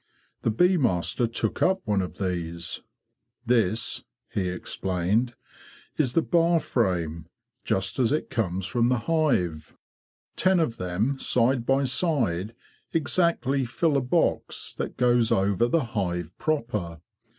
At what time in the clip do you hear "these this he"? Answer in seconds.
2.17-4.47